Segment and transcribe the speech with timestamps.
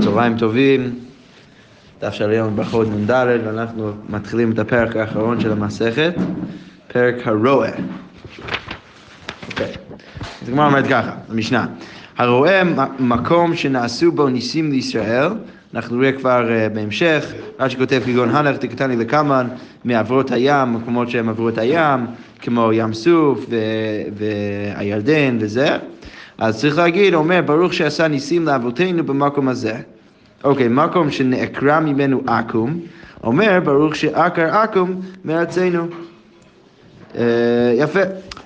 [0.00, 0.94] צהריים טובים,
[2.00, 6.14] דף של היום ברכות נ"ד, ואנחנו מתחילים את הפרק האחרון של המסכת,
[6.92, 7.70] פרק הרועה.
[9.50, 9.72] אוקיי,
[10.42, 11.66] אז הגמרא אומרת ככה, המשנה,
[12.18, 12.62] הרועה
[12.98, 15.28] מקום שנעשו בו ניסים לישראל,
[15.74, 19.46] אנחנו נראה כבר uh, בהמשך, רש"י כותב כגון הנך תקטני לקמן
[19.84, 22.06] מעברות הים, מקומות שהם עברו את הים,
[22.40, 23.46] כמו ים סוף
[24.16, 25.76] והירדן וזה.
[26.38, 29.76] אז צריך להגיד, אומר, ברוך שעשה ניסים לאבותינו במקום הזה.
[30.44, 32.78] אוקיי, מקום שנעקרה ממנו עכו"ם,
[33.24, 35.86] אומר, ברוך שעקר עכו"ם מארצנו.
[37.16, 38.00] אה, יפה.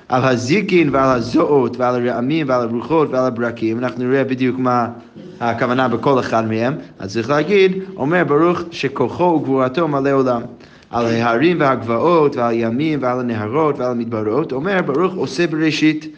[0.09, 4.89] על הזיקין ועל הזועות ועל הרעמים ועל הרוחות ועל הברקים, אנחנו נראה בדיוק מה
[5.41, 10.43] הכוונה בכל אחד מהם, אז צריך להגיד, אומר ברוך שכוחו וגבורתו מלא עולם.
[10.91, 16.17] על ההרים והגבעות ועל הימים ועל הנהרות ועל המדברות, אומר ברוך עושה בראשית.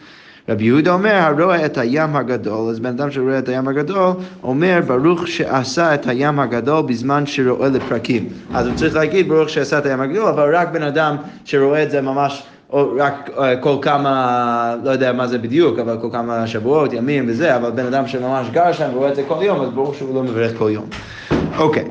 [0.49, 4.11] רבי יהודה אומר, הרואה את הים הגדול, אז בן אדם שרואה את הים הגדול,
[4.43, 8.29] אומר, ברוך שעשה את הים הגדול בזמן שרואה לפרקים.
[8.53, 11.91] אז הוא צריך להגיד, ברוך שעשה את הים הגדול, אבל רק בן אדם שרואה את
[11.91, 12.43] זה ממש...
[12.69, 17.25] או רק אה, כל כמה, לא יודע מה זה בדיוק, אבל כל כמה שבועות, ימים
[17.27, 20.15] וזה, אבל בן אדם שממש גר שם ורואה את זה כל יום, אז ברור שהוא
[20.15, 20.85] לא מברך כל יום.
[21.57, 21.85] אוקיי.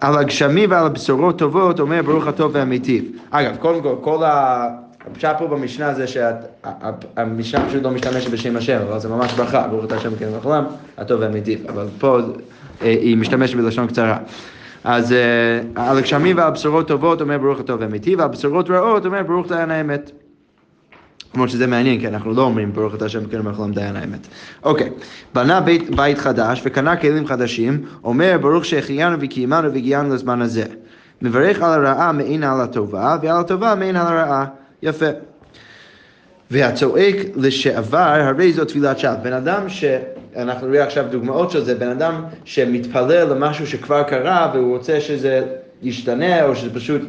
[0.00, 3.04] על הגשמים ועל הבשורות טובות אומר ברוך הטוב והמיטיב.
[3.30, 4.68] אגב, קודם כל, כל ה...
[5.06, 9.84] הפשט פה במשנה זה שהמשנה פשוט לא משתמשת בשם השם, אבל זה ממש ברכה, ברוך
[9.84, 10.64] אתה השם כן וחלם,
[10.98, 12.18] הטוב והמיטיב, אבל פה
[12.82, 14.18] אה, היא משתמשת בלשון קצרה.
[14.84, 19.22] אז אה, על הגשמים ועל בשורות טובות אומר ברוך הטוב והמיטיב, ועל בשורות רעות אומר
[19.22, 20.10] ברוך דיין האמת.
[21.32, 24.26] כמו שזה מעניין, כי אנחנו לא אומרים ברוך אתה השם כן וחלם דיין האמת.
[24.62, 24.90] אוקיי,
[25.34, 30.64] בנה בית, בית חדש וקנה כלים חדשים, אומר ברוך שהחיינו וקיימנו והגיענו לזמן הזה.
[31.22, 34.46] מברך על הרעה מעין על הטובה, ועל הטובה מעין על הרעה.
[34.82, 35.06] יפה.
[36.50, 39.14] והצועק לשעבר, הרי זו תפילת שווא.
[39.14, 39.84] בן אדם ש...
[40.36, 45.42] אנחנו נראה עכשיו דוגמאות של זה, בן אדם שמתפלל למשהו שכבר קרה והוא רוצה שזה
[45.82, 47.02] ישתנה או שזה פשוט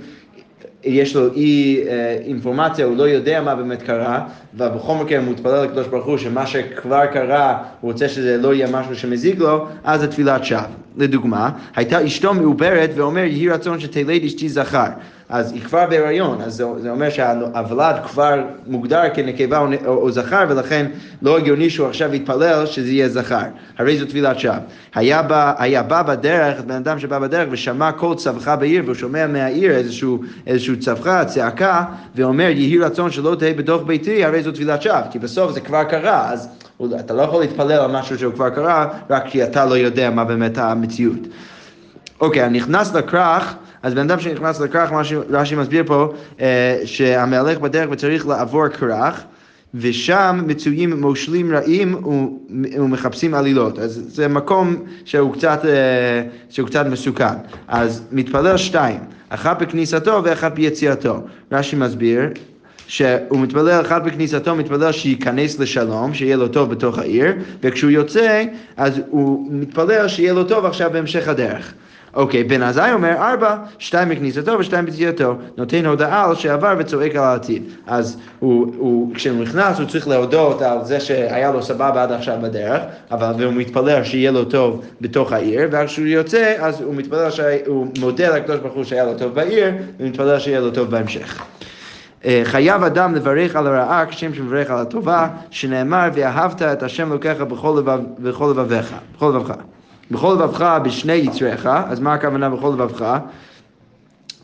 [0.83, 5.63] יש לו אי אה, אינפורמציה, הוא לא יודע מה באמת קרה, ובכל מקרה הוא מתפלל
[5.63, 9.99] לקדוש ברוך הוא שמה שכבר קרה, הוא רוצה שזה לא יהיה משהו שמזיק לו, אז
[10.01, 10.61] זה תפילת שווא.
[10.97, 14.87] לדוגמה, הייתה אשתו מעוברת ואומר יהי רצון שתלד אשתי זכר.
[15.31, 20.11] אז היא כבר בהיריון, אז זה, זה אומר שהוולד כבר מוגדר כנקבה או, או, או
[20.11, 20.85] זכר, ולכן
[21.21, 23.41] לא הגיוני שהוא עכשיו יתפלל שזה יהיה זכר.
[23.77, 24.55] הרי זו טבילת שווא.
[24.95, 25.21] היה,
[25.57, 30.19] היה בא בדרך, בן אדם שבא בדרך ושמע קול צווחה בעיר, והוא שומע מהעיר איזשהו,
[30.47, 31.83] איזשהו צווחה, צעקה,
[32.15, 35.83] ואומר יהי רצון שלא תהיה בתוך ביתי, הרי זו טבילת שווא, כי בסוף זה כבר
[35.83, 36.49] קרה, אז
[36.99, 40.23] אתה לא יכול להתפלל על משהו שהוא כבר קרה, רק כי אתה לא יודע מה
[40.23, 41.27] באמת המציאות.
[42.21, 47.59] אוקיי, אני נכנס לכרך, אז בן אדם שנכנס לכרך, מה שרש"י מסביר פה, אה, שהמהלך
[47.59, 49.23] בדרך וצריך לעבור כרך.
[49.75, 51.95] ושם מצויים מושלים רעים
[52.79, 53.79] ומחפשים עלילות.
[53.79, 54.75] אז זה מקום
[55.05, 57.33] שהוא קצת, אה, שהוא קצת מסוכן.
[57.67, 58.99] אז מתפלל שתיים,
[59.29, 61.21] אחת בכניסתו ואחת ביציאתו.
[61.51, 62.21] רש"י מסביר
[62.87, 67.33] שהוא מתפלל אחד בכניסתו, מתפלל שייכנס לשלום, שיהיה לו טוב בתוך העיר,
[67.63, 68.43] וכשהוא יוצא,
[68.77, 71.73] אז הוא מתפלל שיהיה לו טוב עכשיו בהמשך הדרך.
[72.13, 75.35] אוקיי, בן עזאי אומר ארבע, שתיים בכניסתו ושתיים ביציאתו.
[75.57, 77.63] נותן הודעה על שעבר וצועק על העתיד.
[77.87, 82.37] אז הוא, הוא, כשהוא נכנס הוא צריך להודות על זה שהיה לו סבבה עד עכשיו
[82.41, 87.29] בדרך, אבל הוא מתפלל שיהיה לו טוב בתוך העיר, וכשהוא יוצא אז הוא מתפלל,
[87.67, 89.67] הוא מודה לקדוש ברוך הוא שהיה לו טוב בעיר,
[89.99, 91.43] ומתפלל שיהיה לו טוב בהמשך.
[92.25, 97.35] אה, חייב אדם לברך על הרעה כשם שמברך על הטובה, שנאמר ואהבת את השם לוקח
[97.47, 99.55] בכל, לבב, בכל לבביך, בכל לבבך.
[100.11, 103.17] בכל לבבך בשני יצריך, אז מה הכוונה בכל לבבך?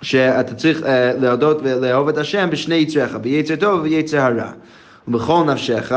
[0.01, 0.85] שאתה צריך uh,
[1.19, 4.51] להודות ולאהוב את השם בשני יצריך, ביצר טוב וביצר הרע.
[5.07, 5.91] ובכל נפשך,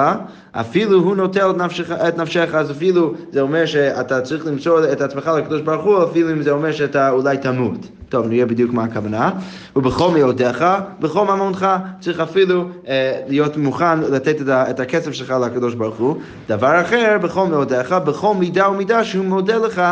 [0.52, 5.00] אפילו הוא נוטל את נפשך, את נפשך, אז אפילו זה אומר שאתה צריך למצוא את
[5.00, 7.99] עצמך לקדוש ברוך הוא, אפילו אם זה אומר שאתה אולי תמות.
[8.10, 9.30] טוב, נראה בדיוק מה הכוונה.
[9.76, 10.64] ובכל מאודיך,
[11.00, 11.66] בכל ממונך,
[12.00, 16.16] צריך אפילו אה, להיות מוכן לתת את, ה, את הכסף שלך לקדוש ברוך הוא.
[16.48, 19.82] דבר אחר, בכל מאודיך, בכל מידה ומידה שהוא מודה לך,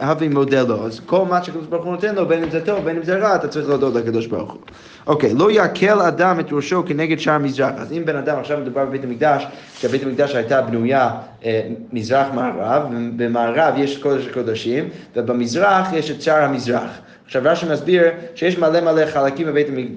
[0.00, 0.86] הבי מודה לו.
[0.86, 3.18] אז כל מה שהקדוש ברוך הוא נותן לו, בין אם זה טוב, בין אם זה
[3.18, 4.60] רע, אתה צריך להודות לקדוש ברוך הוא.
[5.06, 7.72] אוקיי, לא יקל אדם את ראשו כנגד שער מזרח.
[7.76, 9.46] אז אם בן אדם, עכשיו מדובר בבית המקדש,
[9.78, 11.10] שבית המקדש הייתה בנויה
[11.44, 12.82] אה, מזרח-מערב,
[13.16, 16.90] במערב יש קודש הקודשים, ובמזרח יש את שער המזרח.
[17.28, 18.02] עכשיו רש"י מסביר
[18.34, 19.46] שיש מלא מלא חלקים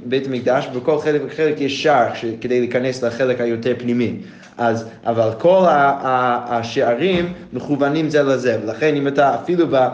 [0.05, 2.07] בבית המקדש, ובכל חלק וחלק יש שער
[2.41, 4.15] כדי להיכנס לחלק היותר פנימי.
[4.57, 9.87] אז, אבל כל השערים מכוונים זה לזה, ולכן אם אתה אפילו ב,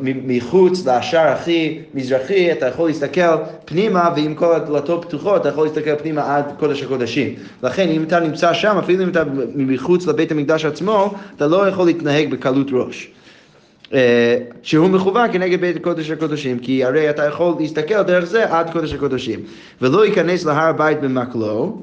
[0.00, 5.96] מחוץ לשער הכי מזרחי, אתה יכול להסתכל פנימה, ועם כל הדלתות פתוחות, אתה יכול להסתכל
[5.96, 7.34] פנימה עד קודש הקודשים.
[7.62, 9.22] לכן אם אתה נמצא שם, אפילו אם אתה
[9.54, 13.10] מחוץ לבית המקדש עצמו, אתה לא יכול להתנהג בקלות ראש.
[13.94, 18.70] אה, שהוא מכוון כנגד בית קודש הקודשים, כי הרי אתה יכול להסתכל דרך זה עד
[18.72, 19.40] קודש הקודשים.
[19.82, 21.82] ולא ייכנס להר הבית במקלו,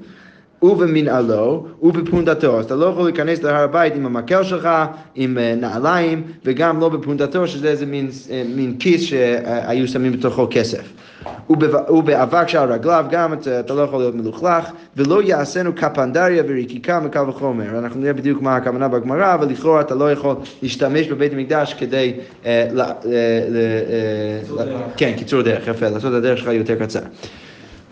[0.61, 2.59] ובמנהלו ובפונדתו.
[2.59, 4.69] אז אתה לא יכול להיכנס להר הבית עם המקל שלך,
[5.15, 10.47] עם אה, נעליים, וגם לא בפונדתו, שזה איזה מין, אה, מין כיס שהיו שמים בתוכו
[10.51, 10.93] כסף.
[11.89, 17.29] ובאבק שעל רגליו גם אתה, אתה לא יכול להיות מלוכלך, ולא יעשינו קפנדריה וריקיקה מקל
[17.29, 17.79] וחומר.
[17.79, 22.13] אנחנו נראה בדיוק מה הכוונה בגמרא, אבל לכאורה אתה לא יכול להשתמש בבית המקדש כדי...
[22.45, 22.87] אה, ל, אה,
[24.59, 26.99] אה, כן, קיצור דרך, יפה, לעשות את הדרך שלך יותר קצר.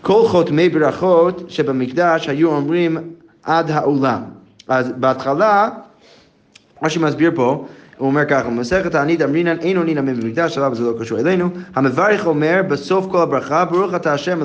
[0.02, 2.98] כל חותמי ברכות שבמקדש היו אומרים
[3.42, 4.22] עד העולם.
[4.68, 5.68] אז בהתחלה,
[6.82, 7.66] מה שמסביר פה,
[7.98, 11.48] הוא אומר ככה, במסכת תענית אמרינן אין עונין אמן במקדש, אבל זה לא קשור אלינו.
[11.74, 14.40] המברך אומר בסוף כל הברכה, ברוך אתה השם,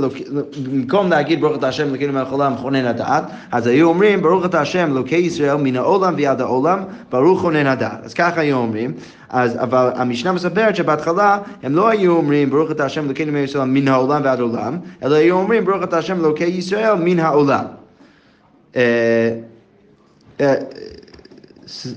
[0.64, 4.62] במקום להגיד ברוך אתה השם אלוקינו מלך העולם מכונן הדעת, אז היו אומרים ברוך אתה
[4.62, 6.80] השם אלוקי ישראל מן העולם ועד העולם,
[7.12, 8.06] ברוך כונן הדעת.
[8.06, 8.94] אז ככה היו אומרים,
[9.30, 13.68] אז, אבל המשנה מספרת שבהתחלה הם לא היו אומרים ברוך אתה השם אלוקינו מלך ישראל
[13.68, 17.66] מן העולם ועד העולם, אלא היו אומרים ברוך אתה השם אלוקי ישראל מן העולם.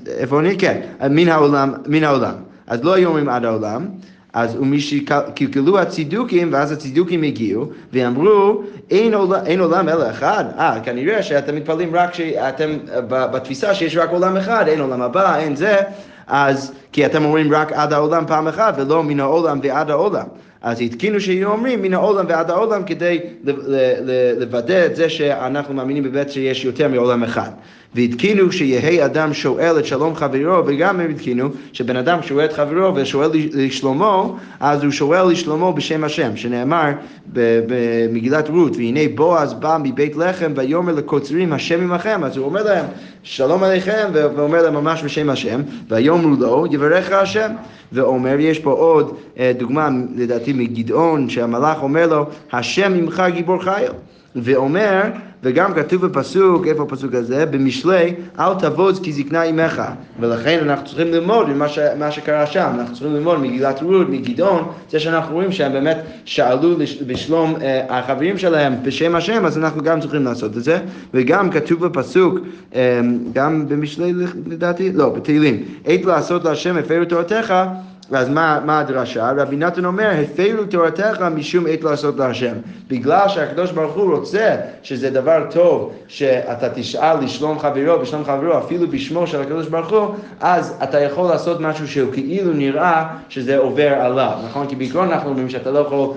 [0.06, 0.58] איפה אני?
[0.58, 0.80] כן,
[1.10, 2.34] מן העולם, מן העולם.
[2.66, 3.86] אז לא היו אומרים עד העולם,
[4.32, 10.44] אז ומשקלקלו הצידוקים, ואז הצידוקים הגיעו, ואמרו, אין עולם, אין עולם אלא אחד.
[10.58, 12.70] אה, כנראה שאתם מתפללים רק שאתם,
[13.08, 15.76] בתפיסה שיש רק עולם אחד, אין עולם הבא, אין זה,
[16.26, 20.26] אז, כי אתם אומרים רק עד העולם פעם אחת, ולא מן העולם ועד העולם.
[20.62, 23.20] אז התקינו שיהיו אומרים מן העולם ועד העולם כדי
[24.38, 27.50] לוודא את זה שאנחנו מאמינים באמת שיש יותר מעולם אחד.
[27.94, 32.94] והתקינו שיהא אדם שואל את שלום חברו, וגם הם התקינו שבן אדם שואל את חברו
[32.94, 36.90] ושואל לשלומו, אז הוא שואל לשלומו בשם השם, שנאמר
[37.26, 42.84] במגילת רות, והנה בועז בא מבית לחם ויאמר לקוצרים השם עמכם, אז הוא אומר להם
[43.22, 47.52] שלום עליכם, ואומר להם ממש בשם השם, ויאמרו לו יברך השם.
[47.92, 53.92] ואומר, יש פה עוד אה, דוגמה לדעתי מגדעון, שהמלאך אומר לו, השם עמך גיבור חייל.
[54.36, 55.02] ואומר,
[55.42, 57.46] וגם כתוב בפסוק, איפה הפסוק הזה?
[57.46, 59.82] במשלי, אל תבוז כי זקנה עמך.
[60.20, 61.78] ולכן אנחנו צריכים ללמוד ממה ש,
[62.10, 66.76] שקרה שם, אנחנו צריכים ללמוד מגילת רות, מגדעון, זה שאנחנו רואים שהם באמת שאלו
[67.06, 70.78] בשלום אה, החברים שלהם בשם השם, אז אנחנו גם צריכים לעשות את זה.
[71.14, 72.38] וגם כתוב בפסוק,
[72.74, 73.00] אה,
[73.32, 74.12] גם במשלי
[74.46, 77.54] לדעתי, לא, בתהילים, עת לעשות להשם הפרו תורתך
[78.14, 79.32] אז מה, מה הדרשה?
[79.36, 82.54] רבי נתן אומר, הפרו תורתך משום עת לעשות להשם.
[82.88, 88.88] בגלל שהקדוש ברוך הוא רוצה שזה דבר טוב שאתה תשאל לשלום חברו, בשלום חברו, אפילו
[88.88, 90.08] בשמו של הקדוש ברוך הוא,
[90.40, 94.66] אז אתה יכול לעשות משהו שהוא כאילו נראה שזה עובר עליו, נכון?
[94.66, 96.08] כי בעיקרון אנחנו אומרים שאתה לא יכול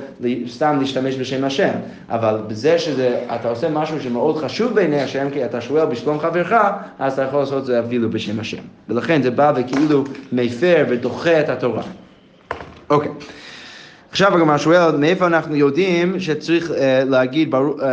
[0.48, 1.72] סתם להשתמש בשם השם,
[2.10, 6.54] אבל בזה שאתה עושה משהו שמאוד חשוב בעיני השם, כי אתה שואל בשלום חברך,
[7.00, 8.62] אז אתה יכול לעשות את זה אפילו בשם השם.
[8.90, 11.85] ולכן זה בא וכאילו מפר ודוחה את התורה.
[12.90, 13.12] אוקיי.
[14.12, 16.74] עכשיו הגמרא שואל, מאיפה אנחנו יודעים שצריך uh,
[17.06, 17.84] להגיד בר, uh,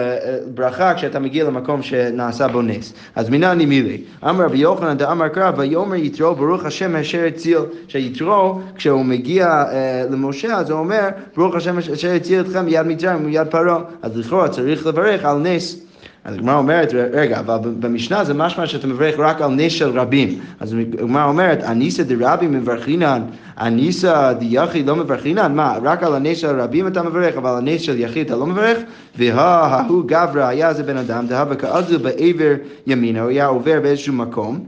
[0.55, 2.93] ברכה כשאתה מגיע למקום שנעשה בו נס?
[3.17, 4.03] אז מנא נימילי.
[4.29, 7.59] אמר רבי יוחנן דאמר קרא, ויאמר יתרו ברוך השם אשר הציל.
[7.89, 13.17] שיתרו, כשהוא מגיע uh, למשה, אז הוא אומר, ברוך השם אשר הציל אתכם מיד מצרים
[13.17, 13.79] ומיד פרעה.
[14.03, 15.92] אז לכאורה צריך לברך על נס.
[16.25, 20.39] אז הגמרא אומרת, רגע, אבל במשנה זה משמע שאתה מברך רק על נס של רבים.
[20.61, 23.23] אז הגמרא אומרת, אניסא דרבים מברכינן,
[23.61, 27.81] אניסא דיחיד לא מברכינן, מה, רק על הנס של רבים אתה מברך, אבל על הנס
[27.81, 28.79] של יחיד אתה לא מברך?
[29.19, 32.55] וההוא גברא היה איזה בן אדם, דהבה כאזל בעבר
[32.87, 34.65] ימינה, הוא היה עובר באיזשהו מקום.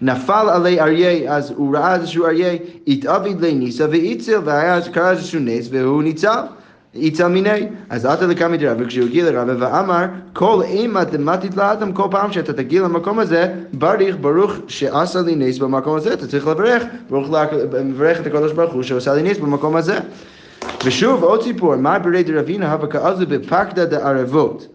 [0.00, 2.52] נפל עלי אריה, אז הוא ראה איזשהו אריה,
[2.86, 6.40] התאביד לניסה והציל, והיה קרה איזשהו נס והוא ניצל.
[6.96, 12.08] איצל מיני, אז עתה לקמא דרבא, וכשהוא הגיע לרבא ואמר, כל אימה דמתית לאדם, כל
[12.10, 16.82] פעם שאתה תגיע למקום הזה, בריך ברוך שעשה לי נס במקום הזה, אתה צריך לברך,
[17.10, 17.30] ברוך
[17.84, 19.98] מברך את הקדוש ברוך הוא שעושה לי נס במקום הזה.
[20.84, 24.68] ושוב, עוד סיפור, מה ברי דרבינה הווה כאזו בפקדה דערבות.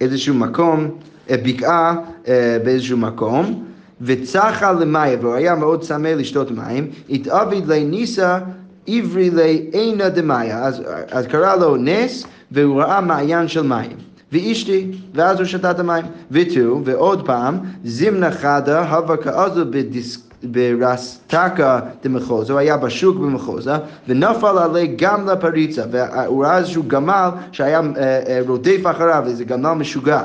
[0.00, 0.90] איזשהו מקום,
[1.30, 1.96] אה, בקעה
[2.28, 3.64] אה, באיזשהו מקום,
[4.00, 8.38] וצחה למאיה, והוא היה מאוד צמא לשתות מים, התאביד לניסה
[8.86, 13.96] עברי לעינה דמאיה, אז, אז קרא לו נס והוא ראה מעיין של מים.
[14.32, 16.04] ואשתי, ואז הוא שתה את המים.
[16.30, 20.20] ותו, ועוד פעם, זימנה חדה, הווה כאזו בדיסק...
[20.44, 23.74] ברסטקה דמחוזה, הוא היה בשוק במחוזה,
[24.08, 29.72] ונפל עלי גם לפריצה, והוא ראה איזשהו גמל שהיה אה, אה, רודף אחריו, איזה גמל
[29.72, 30.22] משוגע.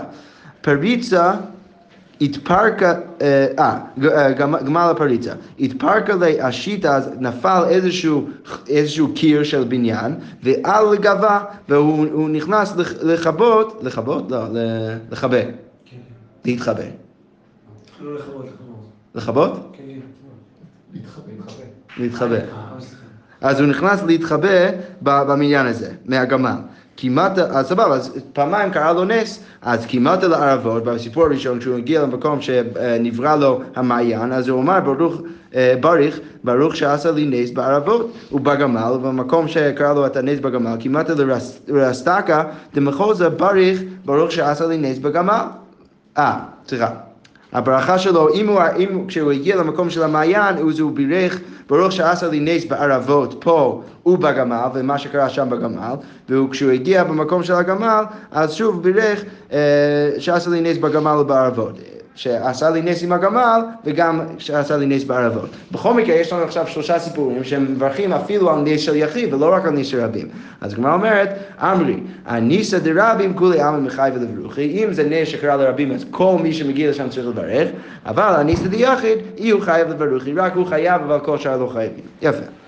[0.62, 1.34] פריצה
[2.22, 4.32] התפרקה, אה, אה
[4.66, 8.30] גמל הפריצה, התפרקה להשיטה, אז נפל איזשהו,
[8.68, 14.32] איזשהו קיר של בניין, ועל גבה, והוא נכנס לכבות, לכבות?
[14.32, 14.44] לא,
[15.12, 15.42] לכבה.
[16.46, 16.84] להתחבא.
[18.02, 18.46] לא לכבות,
[19.16, 19.76] לכבות?
[19.78, 19.84] כן.
[21.98, 22.40] להתחבא.
[23.42, 24.70] אז הוא נכנס להתחבא
[25.02, 26.58] במניין הזה, מהגמל.
[27.02, 32.02] כמעט, אז סבבה, אז פעמיים קרה לו נס, אז כמעט לערבות, בסיפור הראשון, כשהוא הגיע
[32.02, 35.22] למקום שנברא לו המעיין, אז הוא אמר ברוך,
[35.56, 41.10] אה, בריך, ברוך שעשה לי נס בערבות ובגמל, ובמקום שקרה לו את הנס בגמל, כמעט
[41.68, 45.44] לרסתקה, דמחוזה בריך, ברוך שעשה לי נס בגמל.
[46.18, 47.09] אה, סליחה.
[47.54, 51.40] הברכה שלו, אם הוא, אם, כשהוא הגיע למקום של המעיין, אז הוא בירך
[51.70, 55.94] ברוך שעשה לי נס בערבות פה ובגמל, ומה שקרה שם בגמל,
[56.30, 59.58] וכשהוא הגיע במקום של הגמל, אז שוב בירך אה,
[60.18, 61.80] שעשה לי נס בגמל ובערבות.
[62.20, 65.50] שעשה לי נס עם הגמל, וגם שעשה לי נס בערבות.
[65.72, 69.54] בכל מקרה, יש לנו עכשיו שלושה סיפורים שהם מברכים אפילו על נס של יחיד, ולא
[69.54, 70.28] רק על נס של רבים.
[70.62, 75.92] אז הגמרא אומרת, אמרי, הניסא דרבים כולי עלמא מחי ולברוכי, אם זה נס שקרה לרבים,
[75.92, 77.70] אז כל מי שמגיע לשם צריך לברך,
[78.06, 82.04] אבל הניסא דיחיד, יהיו חייב לברוכי, רק הוא חייב, אבל כל שאר לא חייבים.
[82.22, 82.59] יפה.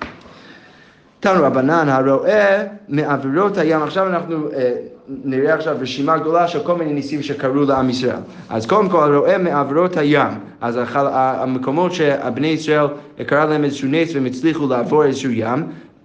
[1.22, 4.74] תנו רבנן הרואה מעבירות הים, עכשיו אנחנו אה,
[5.08, 8.16] נראה עכשיו רשימה גדולה של כל מיני ניסים שקרו לעם ישראל.
[8.50, 10.28] אז קודם כל הרואה מעבירות הים,
[10.62, 12.88] אז המקומות שבני ישראל
[13.26, 15.64] קרה להם איזשהו נס והם הצליחו לעבור איזשהו ים,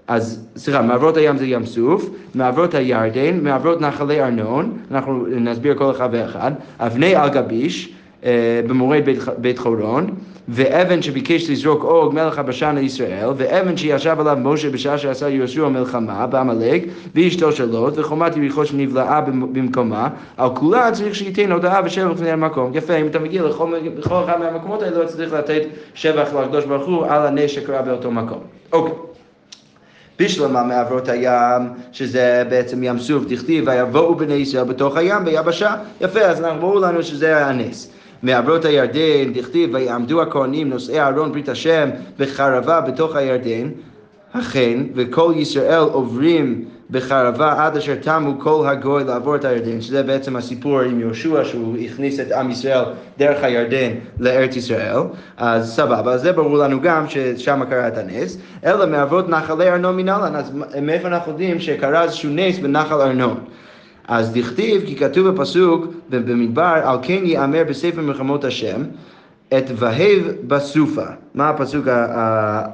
[0.08, 5.90] אז סליחה, מעברות הים זה ים סוף, מעברות הירדן, מעברות נחלי ארנון, אנחנו נסביר כל
[5.90, 7.92] אחד ואחד, אבני על גביש, אה,
[8.66, 10.10] במורד בית, בית חורון,
[10.48, 16.26] ואבן שביקש לזרוק אוג מלך הבשן לישראל, ואבן שישב עליו משה בשעה שעשה יהושע מלחמה
[16.26, 16.82] בעמלק,
[17.14, 22.70] ואשתו של לוט, וחומת יריחו שנבלעה במקומה, על כולה צריך שייתן הודעה ושבח לפני המקום.
[22.74, 25.62] יפה, אם אתה מגיע לכל, לכל אחד מהמקומות האלה, צריך לתת
[25.94, 28.40] שבח לקדוש ברוך הוא על הנס שקרה באותו מקום.
[28.72, 28.94] אוקיי.
[30.18, 35.74] בשלמה מעברות הים, שזה בעצם ים סוף, דכתיב, ויבואו בני ישראל בתוך הים ביבשה.
[36.00, 37.92] יפה, אז ברור לנו שזה הנס.
[38.26, 43.68] מעברות הירדן, דכתיב, ויעמדו הכהנים נושאי אהרון ברית השם בחרבה בתוך הירדן,
[44.32, 50.36] אכן, וכל ישראל עוברים בחרבה עד אשר תמו כל הגוי לעבור את הירדן, שזה בעצם
[50.36, 52.84] הסיפור עם יהושע שהוא הכניס את עם ישראל
[53.18, 53.90] דרך הירדן
[54.20, 54.98] לארץ ישראל,
[55.36, 59.96] אז סבבה, אז זה ברור לנו גם ששם קרה את הנס, אלא מעברות נחלי ארנון
[59.96, 60.52] מנהלן, אז
[60.82, 63.40] מאיפה אנחנו יודעים שקרה איזשהו נס בנחל ארנון?
[64.08, 68.82] אז דכתיב, כי כתוב בפסוק במדבר, על כן ייאמר בספר מלחמות השם,
[69.58, 71.04] את והב בסופה.
[71.34, 71.84] מה הפסוק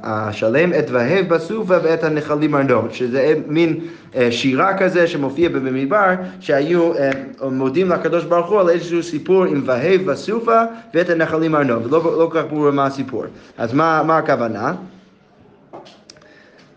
[0.03, 0.73] השלם?
[0.79, 3.81] את והב בסופה ואת הנחלים ארנות, שזה מין
[4.17, 7.11] אה, שירה כזה שמופיע במדבר, שהיו אה,
[7.51, 10.63] מודים לקדוש ברוך הוא על איזשהו סיפור עם והב בסופה
[10.95, 13.25] ואת הנחלים ארנות, ולא לא כל כך ברור מה הסיפור.
[13.59, 14.75] אז מה, מה הכוונה?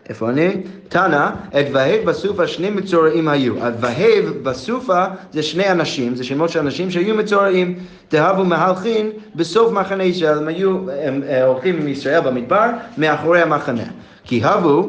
[0.08, 0.50] איפה אני?
[0.88, 3.54] תנא, את והב בסופה שני מצורעים היו.
[3.80, 7.74] והב בסופה זה שני אנשים, זה שמות של אנשים שהיו מצורעים.
[8.08, 13.84] תהבו מהלכין בסוף מחנה ישראל, הם היו הם, אה, הולכים עם ישראל במדבר מאחורי המחנה.
[14.26, 14.88] כי הבו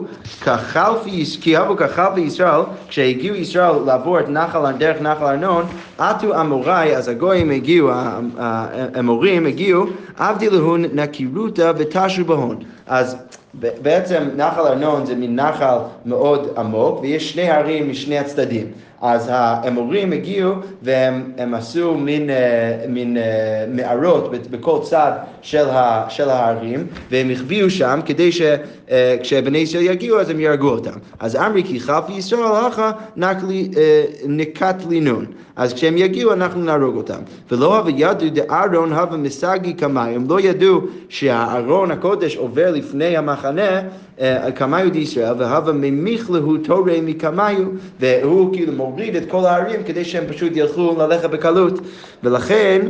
[1.77, 5.65] כחלפי ישראל, כשהגיעו ישראל לעבור את נחל, דרך נחל ארנון,
[5.97, 7.89] עטו אמוראי, אז הגויים הגיעו,
[8.37, 9.85] האמורים הגיעו,
[10.17, 12.57] עבדי להון נקירותא ותשו בהון.
[12.87, 13.15] אז
[13.59, 18.71] בעצם נחל ארנון זה מין נחל מאוד עמוק, ויש שני הרים משני הצדדים.
[19.01, 25.11] אז האמורים הגיעו והם עשו מין, אה, מין אה, מערות בכל צד
[25.41, 30.69] של, ה, של ההרים, והם החביאו שם כדי שכשבני אה, ישראל יגיעו אז הם יהרגו
[30.69, 30.97] אותם.
[31.19, 32.91] אז אמרי כי חלפי ישראל הלכה
[34.27, 35.25] נקט לי נון.
[35.55, 37.19] אז כשהם יגיעו אנחנו נהרוג אותם.
[37.51, 43.81] ולא הווה ידעו דארון הווה מסגי כמאי, הם לא ידעו שהארון הקודש עובר לפני המחנה
[44.55, 47.67] כמיו דישראל, והווה ממיך להו תורי מקמיו,
[47.99, 51.79] והוא כאילו מוריד את כל הערים כדי שהם פשוט ילכו ללכת בקלות.
[52.23, 52.87] ולכן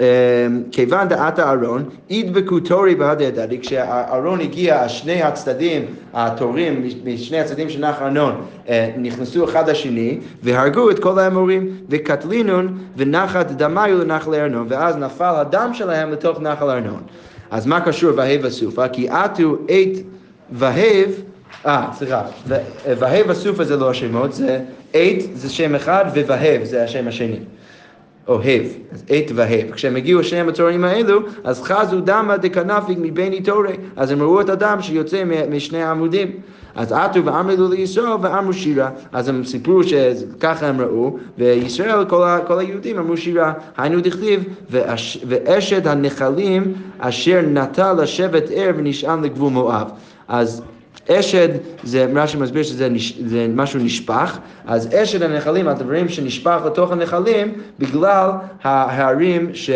[0.00, 5.84] אמ, כיוון דעת הארון, ידבקו תורי בהדי הדדי, כשהארון הגיע, שני הצדדים,
[6.14, 8.32] התורים משני הצדדים של נחל ארנון,
[8.68, 15.34] אה, נכנסו אחד לשני, והרגו את כל האמורים, וקטלינון ונחת דמיו לנחל ארנון, ואז נפל
[15.36, 17.02] הדם שלהם לתוך נחל ארנון.
[17.50, 18.88] אז מה קשור והב הסופה?
[18.88, 19.98] כי עטו את
[20.52, 21.10] והב,
[21.66, 22.22] אה, סליחה,
[22.84, 24.60] והב הסופה זה לא השמות, זה
[24.94, 27.38] עת זה שם אחד ווהב זה השם השני.
[28.28, 28.62] אוהב,
[28.92, 29.70] אז עת והב.
[29.72, 34.48] כשהם הגיעו שני המצורים האלו, אז חזו דמא דקנפיק מבין איתורי, אז הם ראו את
[34.48, 36.30] הדם שיוצא משני העמודים.
[36.74, 42.38] אז עטו ואמרו לישראל ואמרו שירה, אז הם סיפרו שככה הם ראו, וישראל, כל, ה,
[42.46, 44.44] כל היהודים אמרו שירה, היינו דכתיב,
[45.26, 49.90] ואשת הנחלים אשר נטה לשבט ער ונשען לגבול מואב.
[50.28, 50.62] אז
[51.10, 51.48] אשד
[51.82, 57.52] זה, רש"י מסביר שזה נש, זה משהו נשפך, אז אשד הנחלים, הדברים שנשפך לתוך הנחלים
[57.78, 58.30] בגלל
[58.62, 59.70] ההרים ש...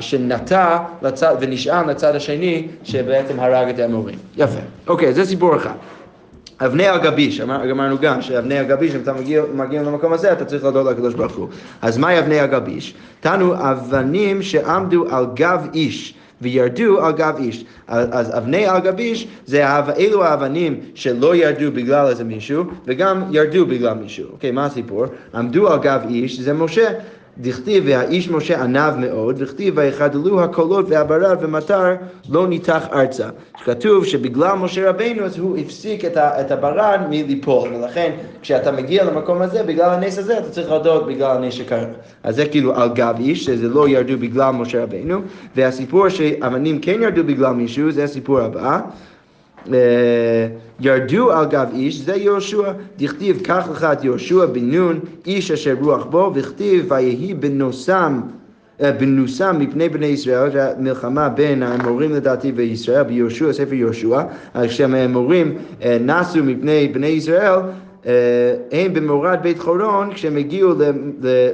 [0.00, 4.18] שנטע לצד, ונשען לצד השני שבעצם הרג את האמורים.
[4.36, 4.60] יפה.
[4.86, 5.74] אוקיי, זה סיפור אחד.
[6.60, 10.62] אבני הגביש, אמר, אמרנו גם שאבני הגביש, אם אתה מגיע, מגיע למקום הזה, אתה צריך
[10.62, 11.48] להודות לקדוש ברוך הוא.
[11.82, 12.94] אז מהי אבני הגביש?
[13.20, 16.14] תנו אבנים שעמדו על גב איש.
[16.42, 17.64] וירדו על גב איש.
[17.86, 19.66] אז אבני על גב איש זה
[19.98, 24.28] אלו האבנים שלא ירדו בגלל איזה מישהו, וגם ירדו בגלל מישהו.
[24.32, 25.04] אוקיי, מה הסיפור?
[25.34, 26.88] עמדו על גב איש, זה משה.
[27.38, 31.94] דכתיב והאיש משה ענב מאוד, וכתיב ויחדלו הקולות והברד ומטר
[32.30, 33.28] לא ניתח ארצה.
[33.64, 38.12] כתוב שבגלל משה רבינו אז הוא הפסיק את, את הברד מליפול, ולכן
[38.42, 41.84] כשאתה מגיע למקום הזה, בגלל הנס הזה אתה צריך להודות בגלל הנס שקרה.
[42.22, 45.20] אז זה כאילו על גב איש, שזה לא ירדו בגלל משה רבינו,
[45.56, 48.80] והסיפור שאבנים כן ירדו בגלל מישהו, זה הסיפור הבא.
[50.80, 55.74] ירדו על גב איש, זה יהושע, דכתיב קח לך את יהושע בן נון, איש אשר
[55.80, 58.20] רוח בו, וכתיב ויהי בנוסם
[58.80, 64.22] בנוסם מפני בני ישראל, מלחמה בין האמורים לדעתי וישראל, ביהושע, ספר יהושע,
[64.62, 65.54] כשהאמורים
[66.00, 67.60] נסו מפני בני ישראל,
[68.72, 70.72] הם במורד בית חורון, כשהם הגיעו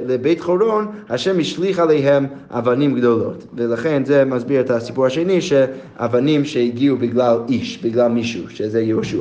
[0.07, 3.43] לבית חורון, השם השליך עליהם אבנים גדולות.
[3.55, 9.17] ולכן זה מסביר את הסיפור השני, שאבנים שהגיעו בגלל איש, בגלל מישהו, שזה יהושע.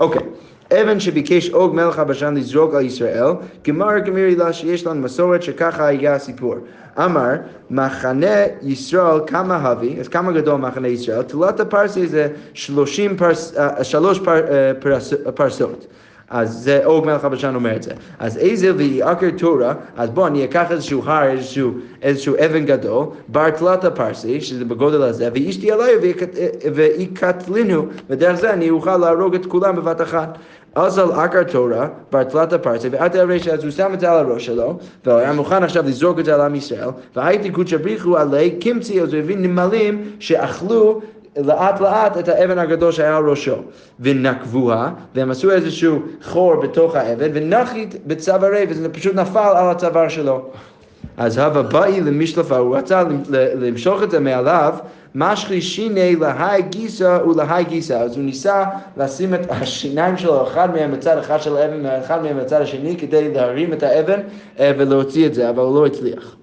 [0.00, 0.22] אוקיי.
[0.72, 3.30] אבן שביקש אוג מלך הבשן לזרוק על ישראל,
[3.68, 6.54] גמר גמירי לה שיש לנו מסורת שככה היה הסיפור.
[6.98, 7.30] אמר,
[7.70, 11.22] מחנה ישראל כמה הבי, אז כמה גדול מחנה ישראל?
[11.22, 14.40] תלת הפרסי זה שלושים פרס, שלוש פר,
[14.80, 15.86] פרס, פרסות.
[16.30, 17.90] אז זה אוג מלך הבשן אומר את זה.
[18.18, 23.50] אז איזה ויעקר תורה, אז בוא אני אקח איזשהו הר, איזשהו, איזשהו אבן גדול, בר
[23.50, 25.92] תלת פרסי, שזה בגודל הזה, ואישתי עליי
[26.74, 30.38] ויקטלינו, ודרך זה אני אוכל להרוג את כולם בבת אחת.
[30.74, 34.18] אז על עקר תורה, בר תלת הפרסי, ועד הרי אז הוא שם את זה על
[34.18, 38.16] הראש שלו, והוא היה מוכן עכשיו לזרוק את זה על עם ישראל, והייתי קודשא בריחו
[38.16, 41.00] עלי קימצי, אז הוא הביא נמלים שאכלו
[41.36, 43.56] לאט לאט את האבן הגדול שהיה על ראשו.
[44.00, 50.42] ונקבוה, והם עשו איזשהו חור בתוך האבן, ונחית בצווארי, וזה פשוט נפל על הצוואר שלו.
[51.16, 54.74] אז הווה באי למשלפה, הוא רצה למשוך את זה מעליו,
[55.14, 57.92] משחי שיני להי גיסא ולהי גיסא.
[57.92, 58.64] אז הוא ניסה
[58.96, 63.34] לשים את השיניים שלו, אחד מהם בצד אחד של האבן, ואחד מהם בצד השני, כדי
[63.34, 64.20] להרים את האבן
[64.60, 66.35] ולהוציא את זה, אבל הוא לא הצליח.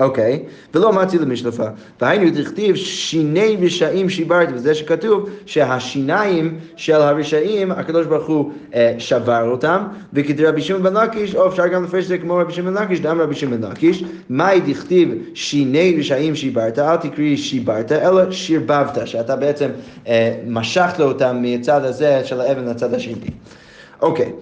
[0.00, 0.76] אוקיי, okay.
[0.78, 1.64] ולא מצי למשלפה.
[2.00, 9.48] והיינו דכתיב שיני רשעים שיברתי, וזה שכתוב שהשיניים של הרשעים, הקדוש ברוך הוא אה, שבר
[9.50, 12.74] אותם, וכדי רבי שמעון בן לקיש, או אפשר גם לפרש את זה כמו רבי שמעון
[12.74, 17.92] בן לקיש, דם רבי שמעון בן לקיש, מהי דכתיב שיני רשעים שיברת, אל תקראי שיברת,
[17.92, 19.68] אלא שירבבת, שאתה בעצם
[20.08, 23.30] אה, משכת אותם מהצד הזה של האבן לצד השני.
[24.02, 24.32] אוקיי.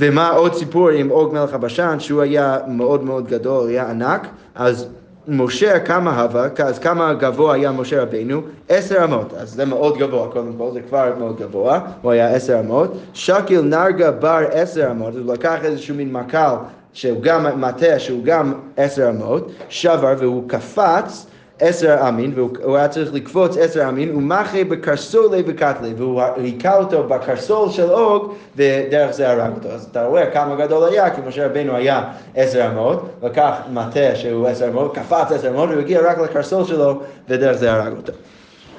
[0.00, 4.88] ומה עוד סיפור עם אוג מלך הבשן, שהוא היה מאוד מאוד גדול, היה ענק, אז
[5.28, 8.40] משה כמה הווה, אז כמה גבוה היה משה רבינו?
[8.68, 12.60] עשר אמות, אז זה מאוד גבוה קודם כל, זה כבר מאוד גבוה, הוא היה עשר
[12.60, 12.92] אמות.
[13.14, 16.54] שקיל נרגה בר עשר אמות, הוא לקח איזשהו מין מקל
[16.92, 21.26] שהוא גם מטה, שהוא גם עשר אמות, שבר והוא קפץ
[21.62, 27.70] עשר אמין, והוא היה צריך לקפוץ עשר אמין, ומחה בקרסולי וקטלי, והוא היכה אותו בקרסול
[27.70, 29.68] של אוג, ודרך זה הרג אותו.
[29.68, 32.02] אז אתה רואה כמה גדול היה, כי משה רבנו היה
[32.36, 37.56] עשר אמות, לקח מטה שהוא עשר אמות, קפץ עשר אמות, הגיע רק לקרסול שלו, ודרך
[37.56, 38.12] זה הרג אותו.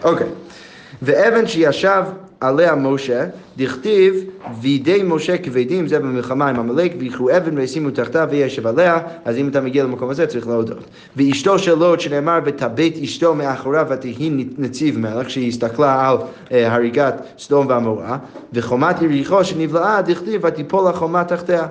[0.03, 0.27] אוקיי.
[1.01, 2.03] ואבן שישב
[2.43, 3.25] עליה משה,
[3.57, 4.15] דכתיב
[4.61, 9.47] וידי משה כבדים, זה במלחמה עם עמלק, ויקחו אבן וישימו תחתיו וישב עליה, אז אם
[9.47, 10.83] אתה מגיע למקום הזה צריך להודות.
[11.15, 16.17] ואשתו של לוט שנאמר ותבט אשתו מאחוריו ותהי נציב מלך, שהיא הסתכלה על
[16.51, 18.17] אה, הריגת סדום ועמורה,
[18.53, 21.67] וחומת יריחו שנבלעה, דכתיב ותיפול החומה תחתיה.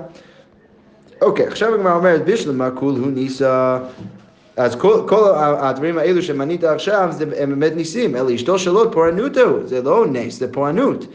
[1.23, 3.79] אוקיי, עכשיו הגמרא אומרת, בשלמה כול הוא ניסה
[4.57, 9.37] אז כל, כל הדברים האלו שמנית עכשיו זה, הם באמת ניסים, אלא אשתו שלו פורענות
[9.37, 11.07] הוא, זה לא נס, זה פורענות.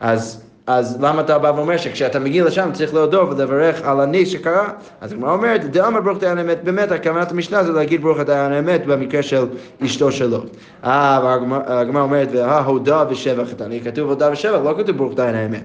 [0.00, 4.68] אז, אז למה אתה בא ואומר שכשאתה מגיע לשם צריך להודות ולברך על הנס שקרה?
[5.00, 8.86] אז הגמרא אומרת, דאמר ברוך דיין האמת, באמת הכוונת המשנה זה להגיד ברוך דיין האמת
[8.86, 9.44] במקרה של
[9.84, 10.44] אשתו שלו.
[10.84, 15.62] אה, והגמרא אומרת, וההודה ושבח אני כתוב הודה ושבח, לא כתוב ברוך דיין האמת.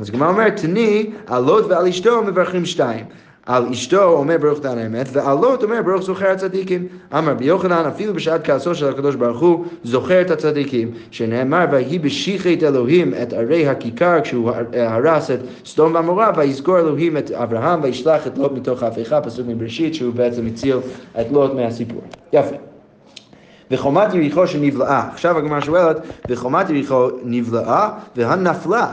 [0.00, 3.04] אז הגמרא אומרת, תני על לוט ועל אשתו מברכים שתיים.
[3.48, 6.86] על אשתו אומר ברוך דן האמת, ועל לוט אומר ברוך זוכר הצדיקים.
[7.18, 11.98] אמר רבי יוחנן, אפילו בשעת כעסו של הקדוש ברוך הוא, זוכר את הצדיקים, שנאמר, ויהי
[11.98, 18.26] בשיחית אלוהים את ערי הכיכר, כשהוא הרס את סדום ועמורה, ויזכור אלוהים את אברהם, וישלח
[18.26, 20.76] את לוט מתוך ההפיכה, פסוק מבראשית, שהוא בעצם הציל
[21.20, 22.02] את לוט מהסיפור.
[22.32, 22.67] יפה.
[23.70, 25.08] וחומת יריחו שנבלעה.
[25.12, 25.96] עכשיו הגמרא שואלת,
[26.28, 28.86] וחומת יריחו נבלעה והנפלה.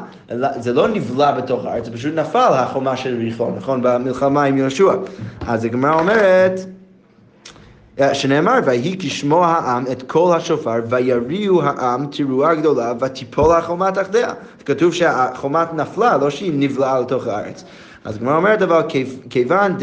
[0.59, 3.81] זה לא נבלע בתוך הארץ, זה פשוט נפל החומה של יריחו, נכון?
[3.83, 4.93] במלחמה עם יהושע.
[5.47, 6.59] אז הגמרא אומרת,
[8.13, 14.29] שנאמר, ויהי כשמוע העם את כל השופר, ויריעו העם תרועה גדולה, ותיפול החומה תחתיה.
[14.65, 17.63] כתוב שהחומת נפלה, לא שהיא נבלעה לתוך הארץ.
[18.05, 18.81] אז הגמרא אומרת אבל,
[19.29, 19.75] כיוון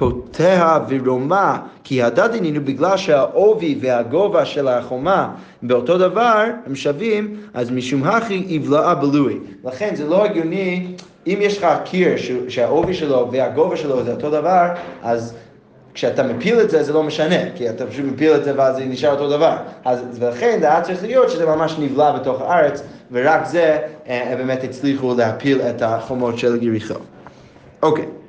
[0.00, 5.32] פותח ורומה, כי הדדינינו בגלל שהעובי והגובה של החומה
[5.62, 9.38] באותו דבר, הם שווים, אז משום הכי יבלעה בלוי.
[9.64, 10.86] לכן זה לא הגיוני,
[11.26, 12.08] אם יש לך קיר
[12.48, 14.66] שהעובי שלו והגובה שלו זה אותו דבר,
[15.02, 15.34] אז
[15.94, 18.84] כשאתה מפיל את זה, זה לא משנה, כי אתה פשוט מפיל את זה ואז זה
[18.84, 19.56] נשאר אותו דבר.
[19.84, 22.82] אז ולכן זה היה צריך להיות שזה ממש נבלע בתוך הארץ,
[23.12, 26.94] ורק זה אה, באמת הצליחו להפיל את החומות של יריחו.
[27.82, 28.19] אוקיי.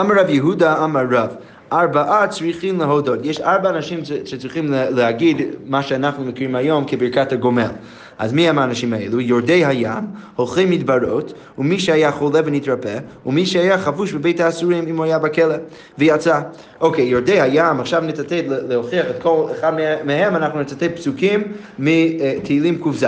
[0.00, 1.28] אמר רב יהודה, אמר רב.
[1.72, 3.18] ארבעה צריכים להודות.
[3.22, 7.70] יש ארבע אנשים שצריכים להגיד מה שאנחנו מכירים היום כברכת הגומל.
[8.18, 9.20] אז מי הם האנשים האלו?
[9.20, 10.04] יורדי הים,
[10.36, 15.54] הולכי מדברות, ומי שהיה חולה ונתרפא, ומי שהיה חבוש בבית האסורים אם הוא היה בכלא,
[15.98, 16.40] ויצא.
[16.80, 19.72] אוקיי, יורדי הים, עכשיו נצטט להוכיח את כל אחד
[20.04, 21.42] מהם, אנחנו נצטט פסוקים
[21.78, 23.06] מתהילים ק"ז.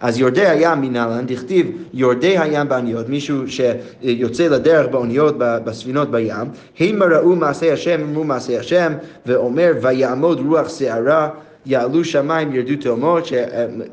[0.00, 6.46] אז יורדי הים מנהלן, דכתיב יורדי הים באוניות, מישהו שיוצא לדרך באוניות, בספינות בים,
[6.80, 8.92] הם ראו מעשה השם, אמרו מעשה השם,
[9.26, 11.28] ואומר ויעמוד רוח שערה
[11.66, 13.32] יעלו שמיים, ירדו תאומות, ש,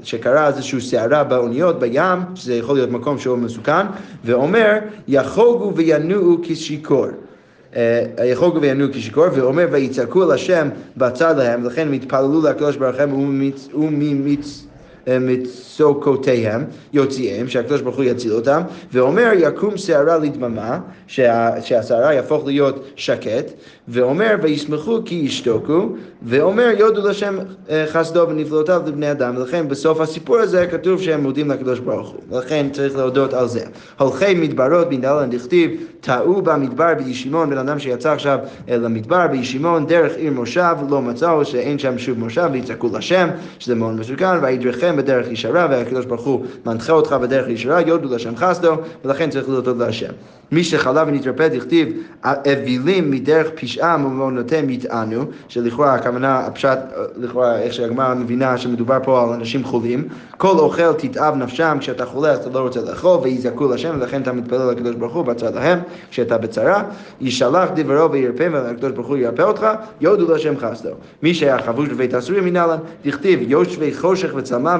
[0.03, 3.85] שקרה איזושהי סערה באוניות בים, שזה יכול להיות מקום שהוא מסוכן,
[4.25, 4.73] ואומר,
[5.07, 7.07] יחוגו וינועו כשיכור.
[8.25, 13.13] יחוגו וינועו כשיכור, ואומר, ויצעקו אל השם בצד להם, ולכן הם התפללו לקדוש ברוך הם
[13.73, 14.65] וממיץ...
[15.07, 16.63] מצוקותיהם,
[16.93, 18.61] יוציאיהם, שהקדוש ברוך הוא יציל אותם,
[18.93, 23.51] ואומר יקום שערה לדממה, שהשערה יהפוך להיות שקט,
[23.87, 25.89] ואומר וישמחו כי ישתוקו,
[26.21, 27.37] ואומר יודו לשם
[27.69, 32.21] אה, חסדו ונפלאותיו לבני אדם, ולכן בסוף הסיפור הזה כתוב שהם מודים לקדוש ברוך הוא,
[32.29, 33.65] ולכן צריך להודות על זה.
[33.99, 38.39] הולכי מדברות בנדלן דכתיב, טעו במדבר בישימון, בן אדם שיצא עכשיו
[38.69, 43.75] אה, למדבר בישימון, דרך עיר מושב, לא מצאו שאין שם שוב מושב, ויצעקו לשם, שזה
[43.75, 48.73] מאוד מסוכן, וידרכם בדרך ישרה, והקדוש ברוך הוא מנחה אותך בדרך ישרה, יודו לשם חסדו,
[49.05, 50.11] ולכן צריך להודות להשם.
[50.51, 51.89] מי שחלה ונתרפא דכתיב
[52.25, 56.79] אווילים מדרך פשעם ומעונותיהם יטענו, שלכאורה הכוונה, הפשט,
[57.17, 62.31] לכאורה איך שהגמרא מבינה שמדובר פה על אנשים חולים, כל אוכל תתאב נפשם, כשאתה חולה
[62.31, 65.79] אז אתה לא רוצה לאכול, ויזעקו לשם, ולכן אתה מתפלל לקדוש ברוך הוא בצד להם,
[66.11, 66.83] כשאתה בצרה,
[67.21, 69.67] ישלח דברו וירפא, והקדוש ברוך הוא ירפא אותך,
[70.01, 70.89] יודו לשם חסדו.
[71.23, 74.35] מי שהיה חבוש בבית הסורים מנהלן, דכתיב יושבי חושך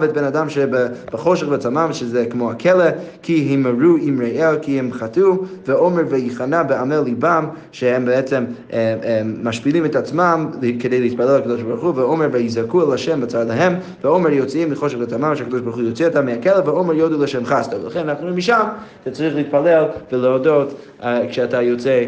[0.06, 2.86] וצלמוות, בן אדם שבחושך וצלמוות, שזה כמו הכלא,
[3.22, 5.38] כי המרו עם רעיהו, כי הם חטאו,
[5.68, 11.84] ועומר ויכנע בעמל ליבם, שהם בעצם אה, אה, משפילים את עצמם כדי להתפלל לקדוש ברוך
[11.84, 16.08] הוא, ועומר ויזעקו אל השם בצר להם, ועומר יוצאים מחושך לטמם, שהקדוש ברוך הוא יוציא
[16.08, 17.78] אותם מהכלא, ועומר יודו לשם חסדו.
[17.84, 18.63] ולכן אנחנו משם,
[19.04, 22.04] אתה צריך להתפלל ולהודות אה, כשאתה יוצא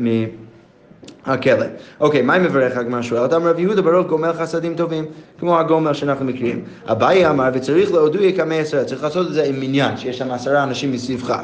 [0.00, 0.06] מ...
[1.26, 1.66] הכלא.
[2.00, 3.32] אוקיי, מה מברך הגמרא שואלת?
[3.32, 5.04] אמר רב יהודה ברוך גומל חסדים טובים,
[5.38, 6.64] כמו הגומל שאנחנו מכירים.
[6.86, 10.62] אביי אמר, וצריך להודוי כמה עשרה, צריך לעשות את זה עם מניין, שיש שם עשרה
[10.62, 11.38] אנשים מסביבך.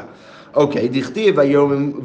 [0.55, 1.35] אוקיי, דכתיב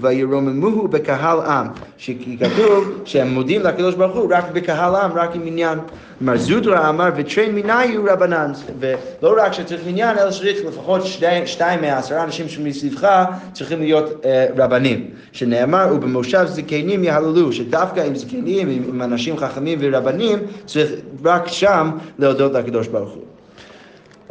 [0.00, 1.66] וירוממוהו בקהל עם,
[1.98, 5.78] שכתוב שהם מודים לקדוש ברוך הוא רק בקהל עם, רק עם מניין.
[6.20, 11.80] מר זוטרא אמר וטרן מנהיו רבנן, ולא רק שצריך מניין, אלא שצריך לפחות שתי, שתיים
[11.80, 15.10] מהעשרה אנשים שמסביבך צריכים להיות אה, רבנים.
[15.32, 20.90] שנאמר, ובמושב זקנים יהללו, שדווקא עם זקנים, עם, עם אנשים חכמים ורבנים, צריך
[21.24, 23.37] רק שם להודות לקדוש ברוך הוא.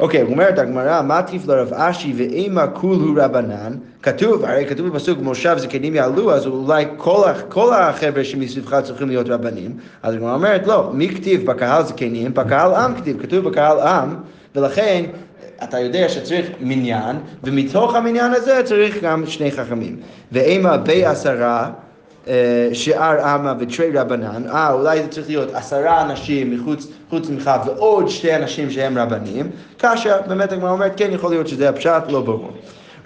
[0.00, 3.72] אוקיי, אומרת הגמרא, מה טיף לרב אשי ואימה כולו רבנן?
[4.02, 6.84] כתוב, הרי כתוב בפסוק מושב זקנים יעלו, אז אולי
[7.48, 9.76] כל, החבר'ה שמסביבך צריכים להיות רבנים.
[10.02, 12.34] אז הגמרא אומרת, לא, מי כתיב בקהל זקנים?
[12.34, 14.16] בקהל עם כתיב, כתוב בקהל עם,
[14.54, 15.04] ולכן
[15.62, 19.96] אתה יודע שצריך מניין, ומתוך המניין הזה צריך גם שני חכמים.
[20.32, 21.70] ואימה בעשרה
[22.28, 27.50] אה, שאר עמה ותרי רבנן, אה, אולי זה צריך להיות עשרה אנשים מחוץ חוץ ממך
[27.66, 32.20] ועוד שתי אנשים שהם רבנים, כאשר באמת הגמרא אומרת, כן, יכול להיות שזה הפשט, לא
[32.20, 32.50] ברור.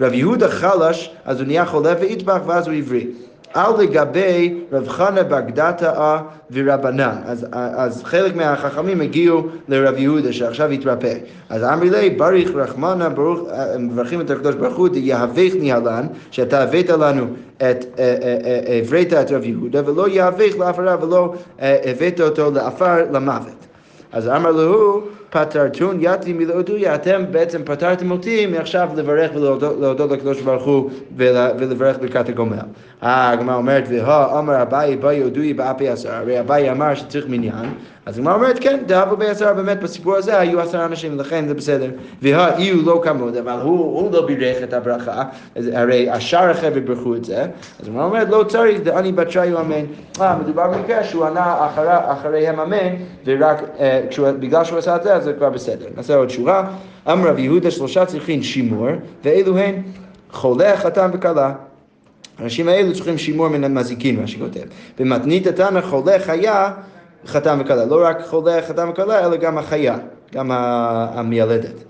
[0.01, 3.07] רב יהודה חלש, אז הוא נהיה חולה ויטבח ואז הוא עברי.
[3.53, 6.17] על לגבי רב חנה בגדתא
[6.51, 7.15] ורבנן.
[7.25, 11.13] אז, אז חלק מהחכמים הגיעו לרב יהודה שעכשיו התרפא.
[11.49, 13.39] אז אמרי לי, בריך רחמנה, ברוך,
[13.79, 17.25] מברכים את הקדוש ברוך הוא, יהבך ניהלן, שאתה הבאת לנו
[17.57, 17.85] את,
[18.81, 23.62] הברית את רב יהודה, ולא יהבך לעפרה ולא הבאת אותו לעפר למוות.
[24.13, 30.63] אז אמר לו, פטרתון יתי מלאודויה, אתם בעצם פטרתם אותי מעכשיו לברך ולהודות לקדוש ברוך
[30.63, 32.57] הוא ולברך ברכת הגומל.
[33.01, 37.73] הגמרא אומרת, והא אמר אביי באי אודוי באפי עשר, הרי אביי אמר שצריך מניין,
[38.05, 41.89] אז הגמרא אומרת, כן, דאבו בעשרה, באמת בסיפור הזה היו עשרה אנשים, לכן זה בסדר.
[42.21, 45.23] והאי הוא לא כמוד, אבל הוא, לא בירך את הברכה,
[45.55, 47.41] הרי השאר החבר'ה בירכו את זה,
[47.79, 49.85] אז הגמרא אומרת, לא צריך, דעני בתריו אמן.
[50.21, 54.01] אה, מדובר במקרה שהוא ענה אחרי, אחריהם אמן, ורק אה,
[54.39, 55.85] בגלל שהוא עשה את זה, אז זה כבר בסדר.
[55.97, 56.69] נעשה עוד שורה.
[57.11, 58.87] אמר רב יהודה, שלושה צריכים שימור,
[59.23, 59.75] ואלו הן
[60.31, 61.53] חולה, חתן וכלה.
[62.39, 64.61] האנשים האלו צריכים שימור מן המזיקין, מה שכותב.
[64.99, 66.71] במתנית התנא חולה חיה,
[67.27, 67.85] חתן וכלה.
[67.85, 69.97] לא רק חולה, חתן וכלה, אלא גם החיה,
[70.33, 71.83] גם המיילדת.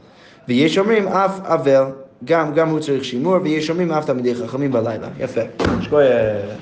[0.48, 1.84] ויש אומרים אף אבל,
[2.26, 5.08] גם, גם הוא צריך שימור, ויש אומרים אף תלמידי חכמים בלילה.
[5.20, 5.42] יפה.
[5.82, 6.56] שכוייך.